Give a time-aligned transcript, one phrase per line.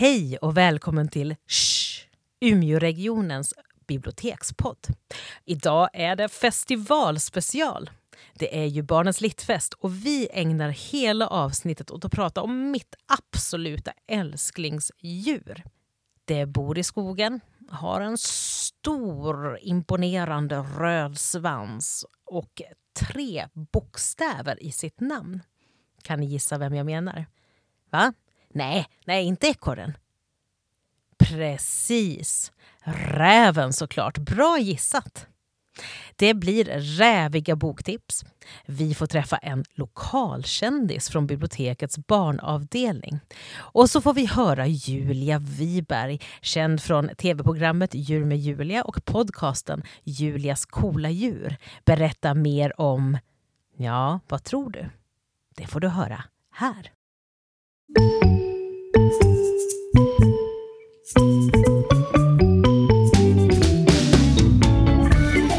[0.00, 2.06] Hej och välkommen till Shh,
[2.40, 3.54] Umeåregionens
[3.86, 4.86] bibliotekspodd.
[5.44, 7.90] Idag är det festivalspecial.
[8.34, 12.94] Det är ju Barnens Littfest och vi ägnar hela avsnittet åt att prata om mitt
[13.06, 15.64] absoluta älsklingsdjur.
[16.24, 22.62] Det bor i skogen, har en stor imponerande röd svans och
[22.98, 25.42] tre bokstäver i sitt namn.
[26.02, 27.26] Kan ni gissa vem jag menar?
[27.90, 28.12] Va?
[28.54, 29.96] Nej, nej, inte ekorren.
[31.18, 32.52] Precis.
[32.84, 34.18] Räven såklart.
[34.18, 35.26] Bra gissat.
[36.16, 36.64] Det blir
[36.98, 38.24] räviga boktips.
[38.66, 43.20] Vi får träffa en lokalkändis från bibliotekets barnavdelning.
[43.56, 49.82] Och så får vi höra Julia Wiberg, känd från tv-programmet Djur med Julia och podcasten
[50.04, 53.18] Julias coola djur, berätta mer om,
[53.76, 54.90] ja, vad tror du?
[55.56, 56.92] Det får du höra här.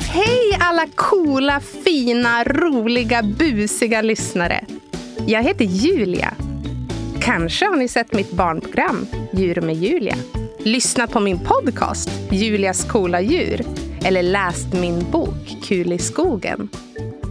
[0.09, 4.65] Hej alla coola, fina, roliga, busiga lyssnare.
[5.27, 6.33] Jag heter Julia.
[7.21, 10.15] Kanske har ni sett mitt barnprogram Djur med Julia.
[10.57, 13.61] Lyssnat på min podcast Julias coola djur.
[14.05, 16.69] Eller läst min bok Kul i skogen.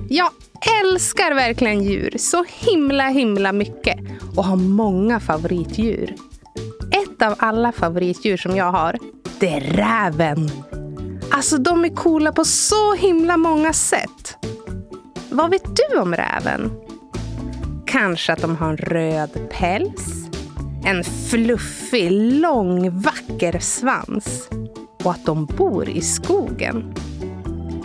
[0.08, 0.30] Jag
[0.82, 3.98] älskar verkligen djur så himla himla mycket
[4.36, 6.14] och har många favoritdjur.
[6.90, 8.98] Ett av alla favoritdjur som jag har,
[9.40, 10.50] det är räven.
[11.30, 14.36] Alltså de är coola på så himla många sätt.
[15.30, 16.72] Vad vet du om räven?
[17.86, 20.30] Kanske att de har en röd päls,
[20.84, 24.48] en fluffig, lång, vacker svans
[25.04, 26.94] och att de bor i skogen.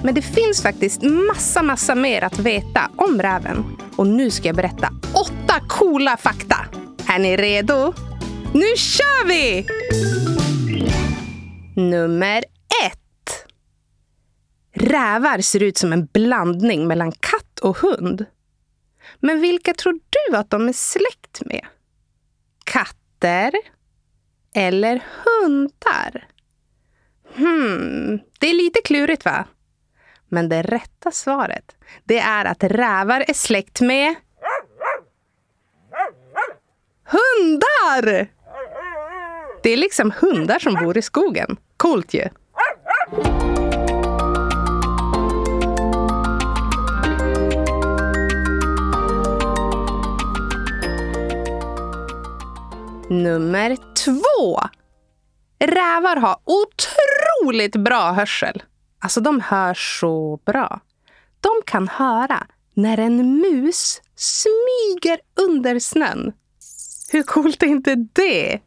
[0.03, 3.77] Men det finns faktiskt massa, massa mer att veta om räven.
[3.97, 6.65] Och nu ska jag berätta åtta coola fakta.
[7.07, 7.93] Är ni redo?
[8.53, 9.67] Nu kör vi!
[11.75, 12.37] Nummer
[12.85, 13.45] ett.
[14.73, 18.25] Rävar ser ut som en blandning mellan katt och hund.
[19.19, 21.65] Men vilka tror du att de är släkt med?
[22.63, 23.51] Katter?
[24.53, 26.27] Eller hundar?
[27.35, 29.45] Hmm, det är lite klurigt va?
[30.29, 34.15] Men det rätta svaret det är att rävar är släkt med
[37.05, 38.27] hundar!
[39.63, 41.57] Det är liksom hundar som bor i skogen.
[41.77, 42.29] Coolt ju.
[53.09, 54.59] Nummer två.
[55.59, 58.63] Rävar har otroligt bra hörsel.
[59.05, 60.81] Alltså de hör så bra.
[61.41, 66.33] De kan höra när en mus smyger under snön.
[67.11, 68.59] Hur coolt är inte det?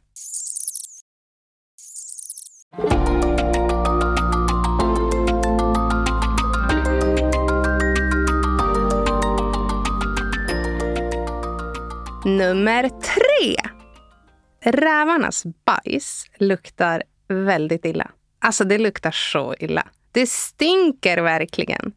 [12.24, 13.56] Nummer tre.
[14.72, 18.10] Rävarnas bajs luktar väldigt illa.
[18.40, 19.88] Alltså det luktar så illa.
[20.12, 21.92] Det stinker verkligen.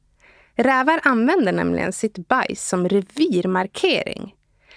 [0.56, 4.36] Rävar använder nämligen sitt bajs som revirmarkering.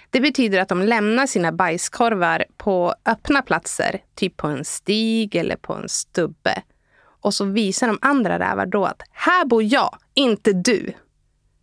[0.09, 5.55] Det betyder att de lämnar sina bajskorvar på öppna platser, typ på en stig eller
[5.55, 6.63] på en stubbe.
[7.21, 10.93] Och så visar de andra rävar då att här bor jag, inte du.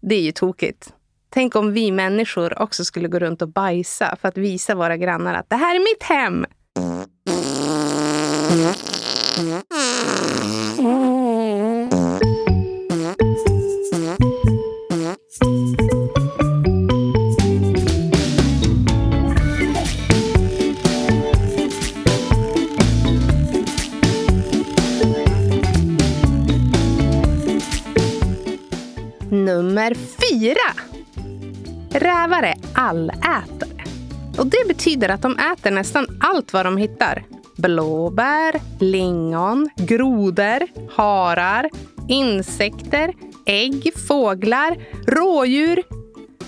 [0.00, 0.92] Det är ju tokigt.
[1.30, 5.34] Tänk om vi människor också skulle gå runt och bajsa för att visa våra grannar
[5.34, 6.46] att det här är mitt hem.
[34.42, 37.24] Och det betyder att de äter nästan allt vad de hittar.
[37.56, 41.70] Blåbär, lingon, grodor, harar,
[42.08, 43.14] insekter,
[43.46, 45.82] ägg, fåglar, rådjur.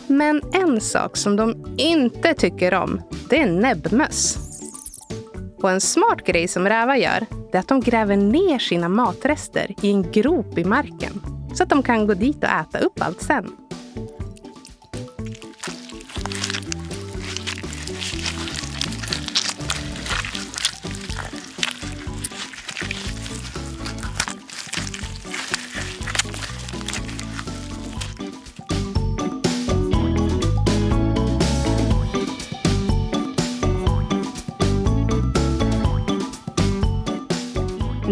[0.07, 4.39] Men en sak som de inte tycker om, det är näbbmöss.
[5.63, 9.75] Och en smart grej som rävar gör, det är att de gräver ner sina matrester
[9.83, 11.23] i en grop i marken.
[11.55, 13.64] Så att de kan gå dit och äta upp allt sen.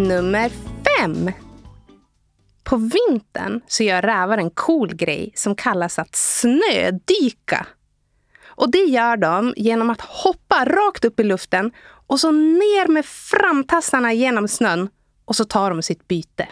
[0.09, 0.51] Nummer
[0.85, 1.31] fem.
[2.65, 7.67] På vintern så gör rävar en cool grej som kallas att snödyka.
[8.47, 11.73] Och det gör de genom att hoppa rakt upp i luften
[12.07, 14.89] och så ner med framtassarna genom snön
[15.25, 16.49] och så tar de sitt byte.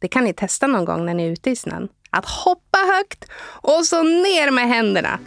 [0.00, 1.88] Det kan ni testa någon gång när ni är ute i snön.
[2.10, 3.24] Att hoppa högt
[3.62, 5.18] och så ner med händerna.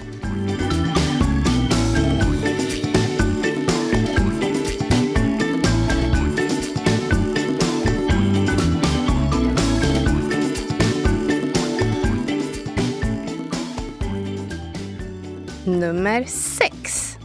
[15.79, 17.15] Nummer sex.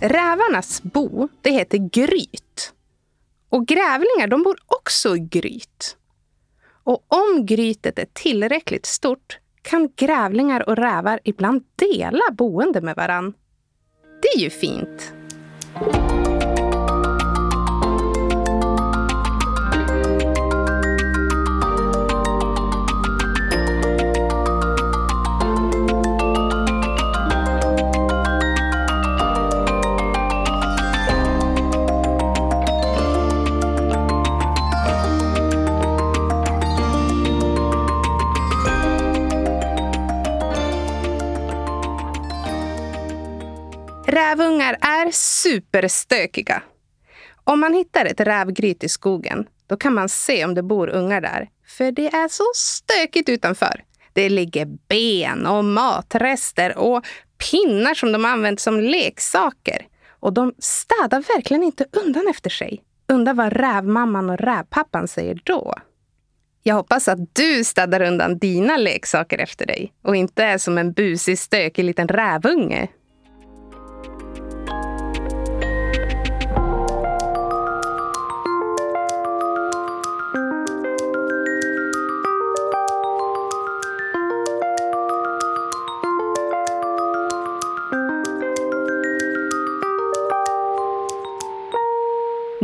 [0.00, 2.72] Rävarnas bo det heter gryt.
[3.48, 5.96] Och grävlingar de bor också i gryt.
[6.84, 13.34] Och om grytet är tillräckligt stort kan grävlingar och rävar ibland dela boende med varann.
[14.22, 15.12] Det är ju fint.
[45.12, 46.62] Superstökiga.
[47.44, 51.20] Om man hittar ett rävgryt i skogen då kan man se om det bor ungar
[51.20, 51.48] där.
[51.66, 53.84] För det är så stökigt utanför.
[54.12, 57.06] Det ligger ben och matrester och
[57.50, 59.86] pinnar som de använt som leksaker.
[60.20, 62.82] Och de städar verkligen inte undan efter sig.
[63.08, 65.74] Undrar vad rävmamman och rävpappan säger då.
[66.62, 70.92] Jag hoppas att du städar undan dina leksaker efter dig och inte är som en
[70.92, 72.88] busig, stökig liten rävunge.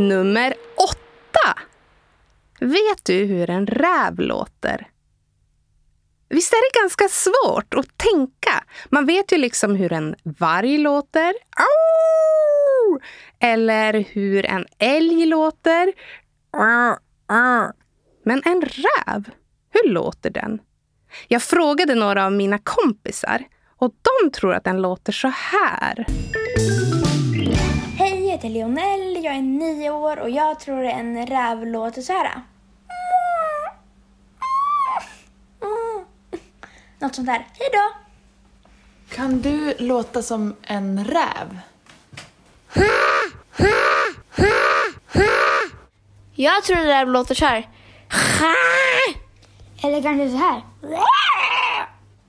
[0.09, 1.59] Nummer åtta.
[2.59, 4.87] Vet du hur en räv låter?
[6.29, 8.63] Visst är det ganska svårt att tänka?
[8.89, 11.33] Man vet ju liksom hur en varg låter.
[11.57, 12.99] Au!
[13.39, 15.93] Eller hur en älg låter.
[18.23, 19.29] Men en räv,
[19.69, 20.59] hur låter den?
[21.27, 23.43] Jag frågade några av mina kompisar
[23.77, 26.05] och de tror att den låter så här.
[27.97, 32.13] Hej, jag heter Lionel, jag är nio år och jag tror en räv låter så
[32.13, 32.41] här.
[36.99, 37.47] Något sånt där.
[37.59, 37.91] Hej då!
[39.15, 41.59] Kan du låta som en räv?
[46.35, 47.67] Jag tror en räv låter så här.
[49.83, 50.61] Eller kanske så här.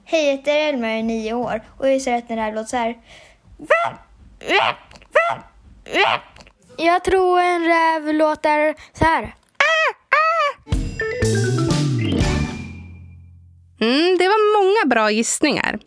[0.04, 2.68] Hej, jag heter Elmer, jag är nio år och jag säger att en räv låter
[2.68, 2.98] så här.
[6.82, 9.22] Jag tror en räv låter så här.
[9.56, 10.74] Ah, ah!
[13.80, 15.78] Mm, det var många bra gissningar.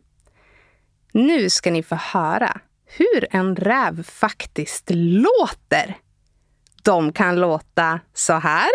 [1.12, 5.98] Nu ska ni få höra hur en räv faktiskt låter.
[6.84, 8.70] De kan låta så här.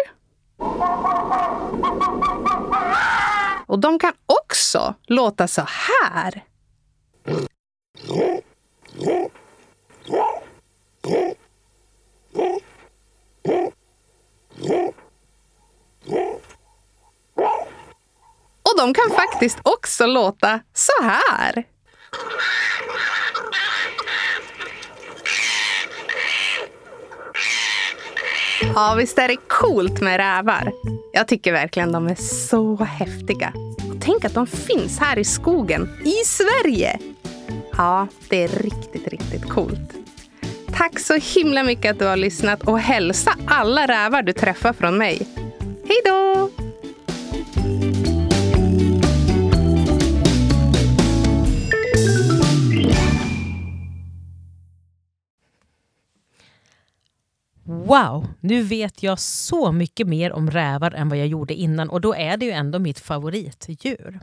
[3.67, 6.45] Och de kan också låta så här.
[18.89, 21.65] De kan faktiskt också låta så här.
[28.75, 30.73] Ja, visst är det coolt med rävar?
[31.13, 33.53] Jag tycker verkligen de är så häftiga.
[33.91, 36.99] Och tänk att de finns här i skogen, i Sverige!
[37.77, 39.93] Ja, det är riktigt, riktigt coolt.
[40.73, 44.99] Tack så himla mycket att du har lyssnat och hälsa alla rävar du träffar från
[44.99, 45.27] mig.
[45.89, 46.51] Hej då!
[57.89, 62.01] Wow, nu vet jag så mycket mer om rävar än vad jag gjorde innan och
[62.01, 64.21] då är det ju ändå mitt favoritdjur.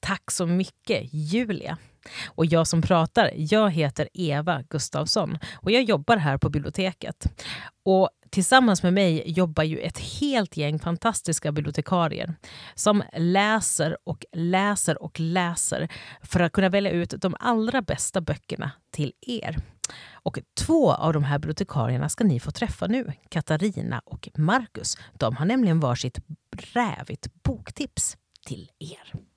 [0.00, 1.78] Tack så mycket Julia.
[2.26, 7.26] Och jag som pratar, jag heter Eva Gustavsson och jag jobbar här på biblioteket.
[7.82, 12.34] Och tillsammans med mig jobbar ju ett helt gäng fantastiska bibliotekarier
[12.74, 15.88] som läser och läser och läser
[16.22, 19.56] för att kunna välja ut de allra bästa böckerna till er.
[20.12, 24.98] Och två av de här bibliotekarierna ska ni få träffa nu, Katarina och Marcus.
[25.12, 26.18] De har nämligen varsitt
[26.74, 29.27] rävigt boktips till er.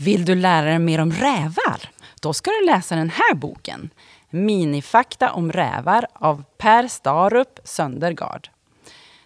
[0.00, 1.90] Vill du lära dig mer om rävar?
[2.20, 3.90] Då ska du läsa den här boken.
[4.30, 8.48] Minifakta om rävar av Per Starup Söndergaard.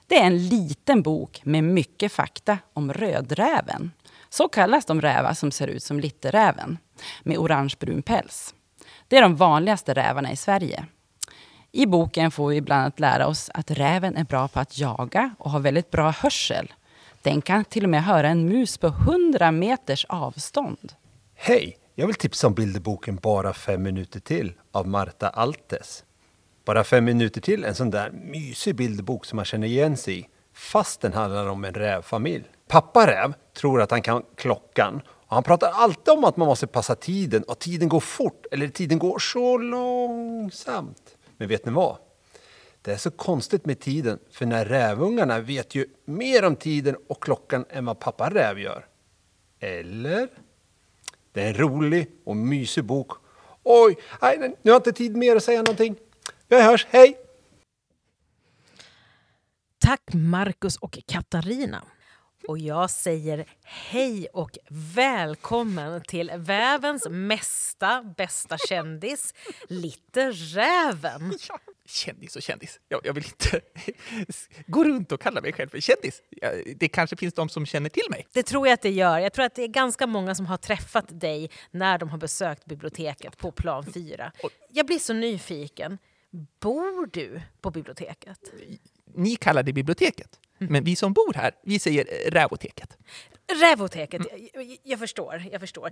[0.06, 3.92] Det är en liten bok med mycket fakta om rödräven.
[4.28, 6.78] Så kallas de rävar som ser ut som litterräven,
[7.22, 8.54] med orangebrun päls.
[9.08, 10.86] Det är de vanligaste rävarna i Sverige.
[11.72, 15.34] I boken får vi bland annat lära oss att räven är bra på att jaga
[15.38, 16.72] och har väldigt bra hörsel.
[17.24, 20.92] Den kan till och med höra en mus på 100 meters avstånd.
[21.34, 21.78] Hej!
[21.94, 26.04] Jag vill tipsa om bilderboken Bara fem minuter till av Marta Altes.
[26.64, 30.26] Bara fem minuter till, en sån där mysig bilderbok som man känner igen sig i,
[30.52, 32.44] fast den handlar om en rävfamilj.
[32.68, 36.66] Pappa räv tror att han kan klockan och han pratar alltid om att man måste
[36.66, 41.16] passa tiden och tiden går fort eller tiden går så långsamt.
[41.36, 41.96] Men vet ni vad?
[42.84, 47.22] Det är så konstigt med tiden, för när rävungarna vet ju mer om tiden och
[47.22, 48.86] klockan än vad pappa räv gör.
[49.60, 50.28] Eller?
[51.32, 53.12] Det är en rolig och mysig bok.
[53.62, 55.96] Oj, nej, nu har jag inte tid mer att säga någonting.
[56.48, 57.18] Vi hörs, hej!
[59.78, 61.82] Tack Marcus och Katarina.
[62.48, 64.58] Och jag säger hej och
[64.94, 69.34] välkommen till vävens mesta bästa kändis,
[69.68, 71.38] Litterräven.
[71.48, 72.80] Ja, kändis och kändis.
[72.88, 73.60] Jag, jag vill inte
[74.66, 76.22] gå runt och kalla mig själv för kändis.
[76.76, 78.26] Det kanske finns de som känner till mig.
[78.32, 79.18] Det tror jag att det gör.
[79.18, 82.64] Jag tror att det är ganska många som har träffat dig när de har besökt
[82.64, 84.32] biblioteket på plan 4.
[84.72, 85.98] Jag blir så nyfiken.
[86.60, 88.38] Bor du på biblioteket?
[89.14, 92.96] Ni kallar det biblioteket, men vi som bor här, vi säger eh, rävoteket.
[93.60, 94.22] Rävoteket,
[94.54, 95.44] jag, jag förstår.
[95.52, 95.90] Jag förstår.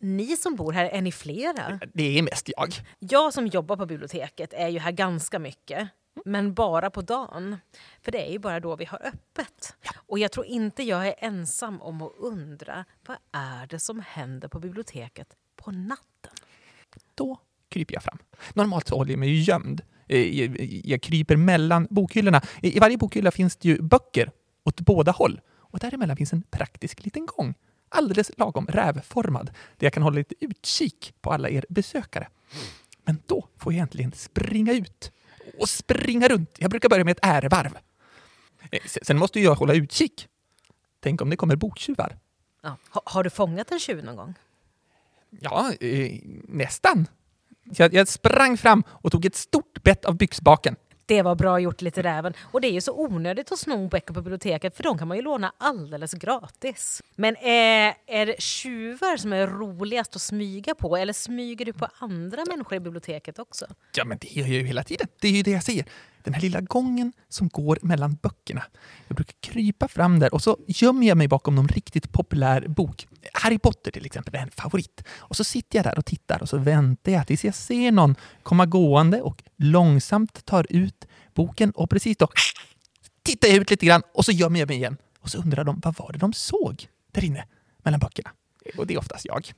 [0.00, 1.80] Ni som bor här, är ni flera?
[1.94, 2.74] Det är mest jag.
[2.98, 5.88] Jag som jobbar på biblioteket är ju här ganska mycket.
[6.24, 7.56] Men bara på dagen.
[8.02, 9.76] För det är ju bara då vi har öppet.
[9.94, 14.48] Och jag tror inte jag är ensam om att undra vad är det som händer
[14.48, 16.32] på biblioteket på natten?
[17.14, 18.18] Då kryper jag fram.
[18.54, 19.82] Normalt så håller jag mig gömd.
[20.08, 22.42] Eh, Jag, jag kryper mellan bokhyllorna.
[22.62, 24.30] I varje bokhylla finns det ju böcker
[24.64, 25.40] åt båda håll.
[25.58, 27.54] Och däremellan finns en praktisk liten gång.
[27.88, 29.46] Alldeles lagom rävformad.
[29.76, 32.28] Där jag kan hålla lite utkik på alla er besökare.
[33.04, 35.12] Men då får jag äntligen springa ut
[35.58, 36.50] och springa runt.
[36.58, 37.78] Jag brukar börja med ett ärevarv.
[38.70, 40.28] Eh, se- Sen måste jag hålla utkik.
[41.00, 42.18] Tänk om det kommer boktjuvar.
[42.62, 42.76] Ja.
[42.90, 44.34] Ha, har du fångat en tjuv någon gång?
[45.40, 46.18] Ja, eh,
[46.48, 47.06] nästan.
[47.64, 50.76] Jag, jag sprang fram och tog ett stort bett av byxbaken.
[51.06, 52.32] Det var bra gjort lite räven.
[52.40, 55.16] Och det är ju så onödigt att sno böcker på biblioteket för de kan man
[55.16, 57.02] ju låna alldeles gratis.
[57.16, 61.88] Men är, är det tjuvar som är roligast att smyga på eller smyger du på
[61.98, 63.66] andra människor i biblioteket också?
[63.96, 65.08] Ja, men det gör jag ju hela tiden.
[65.20, 65.86] Det är ju det jag säger.
[66.24, 68.62] Den här lilla gången som går mellan böckerna.
[69.08, 73.06] Jag brukar krypa fram där och så gömmer jag mig bakom någon riktigt populär bok.
[73.32, 75.04] Harry Potter till exempel är en favorit.
[75.16, 78.14] Och så sitter jag där och tittar och så väntar jag tills jag ser någon
[78.42, 82.28] komma gående och långsamt tar ut boken och precis då
[83.22, 84.96] tittar jag ut lite grann och så gömmer jag mig igen.
[85.20, 87.44] Och så undrar de, vad var det de såg där inne
[87.82, 88.30] mellan böckerna?
[88.76, 89.52] Och det är oftast jag.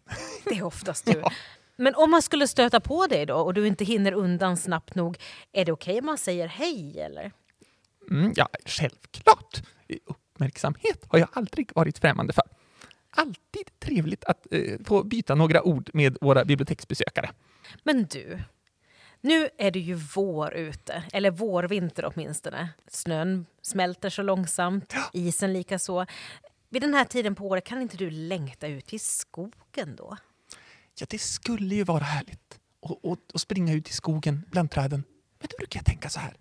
[0.44, 1.22] Det är oftast du.
[1.76, 5.18] Men om man skulle stöta på dig då och du inte hinner undan snabbt nog,
[5.52, 7.32] är det okej om man säger hej eller?
[8.10, 9.62] Mm, ja, självklart.
[10.06, 12.44] Uppmärksamhet har jag aldrig varit främmande för.
[13.10, 17.30] Alltid trevligt att eh, få byta några ord med våra biblioteksbesökare.
[17.82, 18.40] Men du,
[19.20, 22.68] nu är det ju vår ute, eller vårvinter åtminstone.
[22.86, 26.06] Snön smälter så långsamt, isen lika så.
[26.68, 30.16] Vid den här tiden på året kan inte du längta ut i skogen då?
[31.00, 32.58] Ja, det skulle ju vara härligt
[33.34, 35.04] att- springa ut i skogen bland träden.
[35.38, 36.36] Men då brukar jag tänka så här.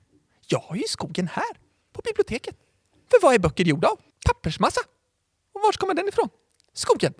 [0.48, 1.57] Jag har ju skogen här,
[1.93, 2.55] på biblioteket.
[3.12, 4.00] För vad är böcker gjorda av?
[4.25, 4.81] Pappersmassa.
[5.53, 6.29] Och var kommer den ifrån?
[6.74, 7.13] Skogen.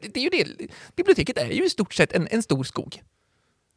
[0.00, 0.68] Det är ju det.
[0.96, 3.02] Biblioteket är ju i stort sett en, en stor skog.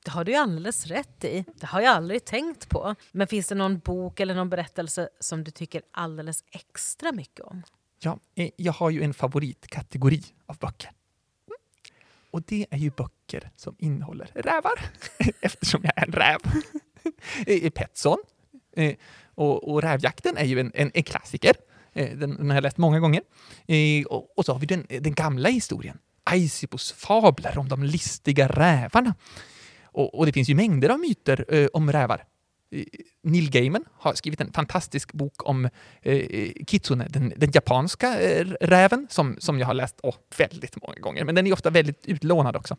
[0.05, 1.45] Det har du ju alldeles rätt i.
[1.55, 2.95] Det har jag aldrig tänkt på.
[3.11, 7.63] Men finns det någon bok eller någon berättelse som du tycker alldeles extra mycket om?
[7.99, 10.91] Ja, eh, jag har ju en favoritkategori av böcker.
[12.31, 14.79] Och det är ju böcker som innehåller rävar,
[15.41, 16.37] eftersom jag är en räv.
[17.47, 18.17] Eh, Petson
[18.75, 18.95] eh,
[19.35, 21.55] och, och Rävjakten är ju en, en, en klassiker.
[21.93, 23.21] Eh, Den, den har jag läst många gånger.
[24.07, 29.15] Och, och så har vi den, den gamla historien, Aisibos fabler om de listiga rävarna.
[29.83, 32.23] Och, och det finns ju mängder av myter om rävar.
[32.69, 32.83] Eh,
[33.21, 35.69] Neil Gaiman har skrivit en fantastisk bok om
[36.01, 40.99] eh, kitsune, den, den japanska eh, räven, som, som jag har läst oh, väldigt många
[40.99, 41.25] gånger.
[41.25, 42.77] Men den är ofta väldigt utlånad också.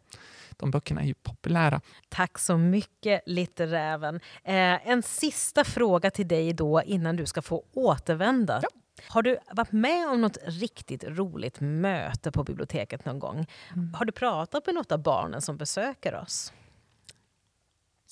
[0.57, 1.81] De böckerna är ju populära.
[2.09, 4.15] Tack så mycket, Litteräven.
[4.45, 8.61] Eh, en sista fråga till dig då innan du ska få återvända.
[8.63, 8.69] Ja.
[9.09, 13.47] Har du varit med om något riktigt roligt möte på biblioteket någon gång?
[13.95, 16.53] Har du pratat med något av barnen som besöker oss?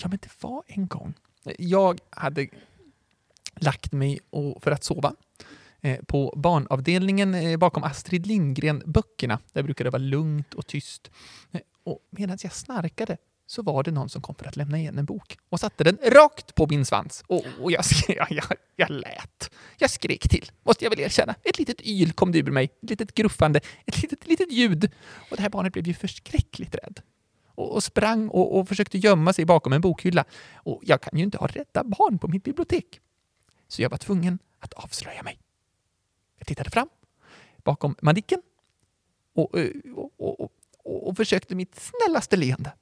[0.03, 1.15] Ja, men det var en gång.
[1.59, 2.49] Jag hade
[3.57, 4.19] lagt mig
[4.61, 5.15] för att sova
[5.81, 9.39] eh, på barnavdelningen eh, bakom Astrid Lindgren-böckerna.
[9.53, 11.11] Där brukar det vara lugnt och tyst.
[11.53, 14.99] Eh, och medan jag snarkade så var det någon som kom för att lämna igen
[14.99, 17.25] en bok och satte den rakt på min svans.
[17.27, 18.45] Och, och jag, jag, jag,
[18.77, 19.51] jag lät.
[19.79, 21.35] Jag skrek till, måste jag väl erkänna.
[21.43, 24.91] Ett litet yl kom det ur mig, ett litet gruffande, ett litet, litet ljud.
[25.31, 27.01] Och det här barnet blev ju förskräckligt rädd
[27.57, 30.25] och, och sprang och, och försökte gömma sig bakom en bokhylla.
[30.55, 33.01] Och jag kan ju inte ha rädda barn på mitt bibliotek.
[33.69, 35.39] Så jag var tvungen att avslöja mig.
[36.39, 36.89] Jag tittade fram
[37.57, 38.43] bakom Madicken
[39.35, 40.41] och, och, och,
[40.85, 42.73] och, och försökte mitt snällaste leende.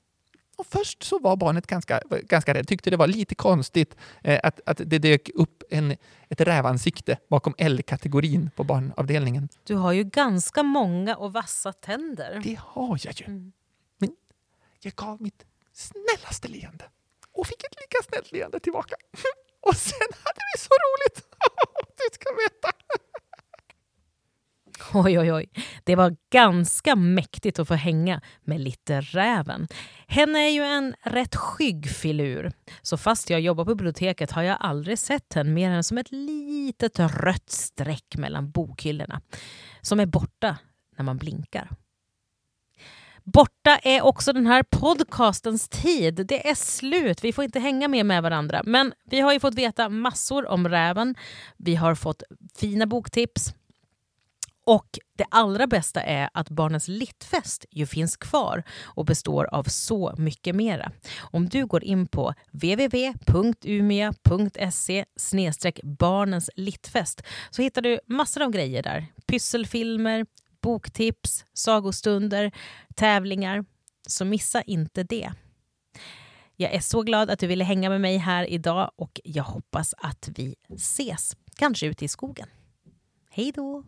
[0.57, 4.61] Och först så var barnet ganska, ganska rädd, tyckte det var lite konstigt eh, att,
[4.66, 5.97] att det dök upp en,
[6.28, 9.49] ett rävansikte bakom L-kategorin på barnavdelningen.
[9.64, 12.40] Du har ju ganska många och vassa tänder.
[12.45, 13.26] Det har jag ju.
[13.26, 13.52] Mm.
[14.85, 16.85] Jag gav mitt snällaste leende
[17.33, 18.95] och fick ett lika snällt leende tillbaka.
[19.61, 21.26] Och sen hade vi så roligt!
[21.97, 22.71] Du ska veta!
[24.95, 25.50] Oj, oj, oj.
[25.85, 29.69] Det var ganska mäktigt att få hänga med Litteräven.
[30.07, 32.53] Henne är ju en rätt skygg filur.
[32.83, 36.11] Så fast jag jobbar på biblioteket har jag aldrig sett henne mer än som ett
[36.11, 39.21] litet rött streck mellan bokhyllorna.
[39.81, 40.57] Som är borta
[40.97, 41.71] när man blinkar.
[43.25, 46.26] Borta är också den här podcastens tid.
[46.28, 47.25] Det är slut.
[47.25, 48.62] Vi får inte hänga mer med varandra.
[48.64, 51.14] Men vi har ju fått veta massor om räven.
[51.57, 52.23] Vi har fått
[52.59, 53.54] fina boktips.
[54.66, 60.14] Och det allra bästa är att Barnens Littfest ju finns kvar och består av så
[60.19, 60.93] mycket mera.
[61.19, 63.85] Om du går in på www.umia.se
[65.83, 69.07] barnens littfest så hittar du massor av grejer där.
[69.27, 70.27] Pysselfilmer,
[70.64, 72.53] boktips, sagostunder,
[72.94, 73.64] tävlingar.
[74.07, 75.33] Så missa inte det.
[76.57, 79.94] Jag är så glad att du ville hänga med mig här idag och jag hoppas
[79.98, 82.48] att vi ses, kanske ute i skogen.
[83.31, 83.85] Hej då!